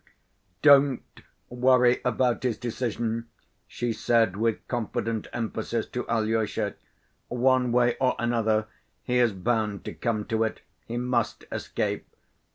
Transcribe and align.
"Don't 0.63 1.03
worry 1.49 2.01
about 2.03 2.41
his 2.41 2.57
decision," 2.57 3.27
she 3.67 3.93
said, 3.93 4.35
with 4.35 4.67
confident 4.67 5.27
emphasis 5.31 5.85
to 5.89 6.09
Alyosha. 6.09 6.73
"One 7.27 7.71
way 7.71 7.97
or 7.99 8.15
another 8.17 8.65
he 9.03 9.19
is 9.19 9.31
bound 9.31 9.85
to 9.85 9.93
come 9.93 10.25
to 10.25 10.43
it. 10.43 10.61
He 10.87 10.97
must 10.97 11.45
escape. 11.51 12.07